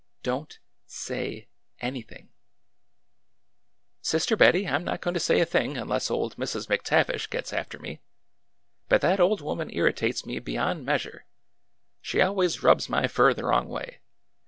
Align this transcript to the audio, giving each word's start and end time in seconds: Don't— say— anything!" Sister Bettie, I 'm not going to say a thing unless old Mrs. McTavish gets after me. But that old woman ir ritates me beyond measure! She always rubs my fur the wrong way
Don't— 0.23 0.57
say— 0.87 1.47
anything!" 1.79 2.29
Sister 4.11 4.35
Bettie, 4.35 4.67
I 4.67 4.71
'm 4.73 4.83
not 4.83 4.99
going 4.99 5.13
to 5.13 5.19
say 5.19 5.39
a 5.41 5.45
thing 5.45 5.77
unless 5.77 6.09
old 6.09 6.37
Mrs. 6.37 6.67
McTavish 6.67 7.29
gets 7.29 7.53
after 7.53 7.77
me. 7.77 8.01
But 8.89 9.01
that 9.01 9.19
old 9.19 9.41
woman 9.41 9.69
ir 9.69 9.93
ritates 9.93 10.25
me 10.25 10.39
beyond 10.39 10.85
measure! 10.87 11.25
She 12.01 12.19
always 12.19 12.63
rubs 12.63 12.89
my 12.89 13.07
fur 13.07 13.35
the 13.35 13.45
wrong 13.45 13.67
way 13.69 13.99